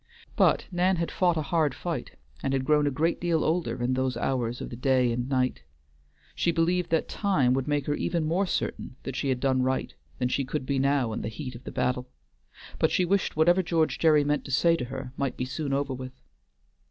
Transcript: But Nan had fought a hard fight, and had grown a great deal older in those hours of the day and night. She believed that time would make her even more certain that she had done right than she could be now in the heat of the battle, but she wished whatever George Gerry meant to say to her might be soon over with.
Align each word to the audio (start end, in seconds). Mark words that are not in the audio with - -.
But 0.35 0.65
Nan 0.71 0.95
had 0.95 1.11
fought 1.11 1.37
a 1.37 1.43
hard 1.43 1.75
fight, 1.75 2.15
and 2.41 2.53
had 2.53 2.65
grown 2.65 2.87
a 2.87 2.89
great 2.89 3.21
deal 3.21 3.43
older 3.43 3.83
in 3.83 3.93
those 3.93 4.17
hours 4.17 4.59
of 4.59 4.71
the 4.71 4.75
day 4.75 5.11
and 5.11 5.29
night. 5.29 5.61
She 6.33 6.49
believed 6.51 6.89
that 6.89 7.07
time 7.07 7.53
would 7.53 7.67
make 7.67 7.85
her 7.85 7.93
even 7.93 8.23
more 8.25 8.47
certain 8.47 8.95
that 9.03 9.15
she 9.15 9.29
had 9.29 9.39
done 9.39 9.61
right 9.61 9.93
than 10.17 10.27
she 10.29 10.43
could 10.43 10.65
be 10.65 10.79
now 10.79 11.13
in 11.13 11.21
the 11.21 11.27
heat 11.29 11.53
of 11.53 11.65
the 11.65 11.71
battle, 11.71 12.09
but 12.79 12.89
she 12.89 13.05
wished 13.05 13.35
whatever 13.37 13.61
George 13.61 13.99
Gerry 13.99 14.23
meant 14.23 14.43
to 14.45 14.51
say 14.51 14.75
to 14.75 14.85
her 14.85 15.13
might 15.17 15.37
be 15.37 15.45
soon 15.45 15.71
over 15.71 15.93
with. 15.93 16.13